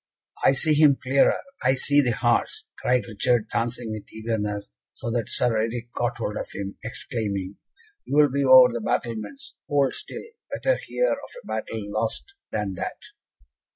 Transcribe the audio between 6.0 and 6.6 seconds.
hold of